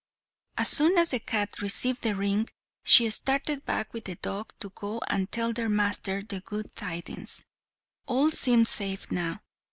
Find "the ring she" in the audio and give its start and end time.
2.01-3.07